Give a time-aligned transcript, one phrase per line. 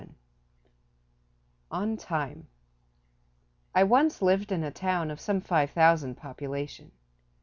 [1.69, 2.47] "_ON TIME
[3.75, 6.91] I once lived in a town of some five thousand population.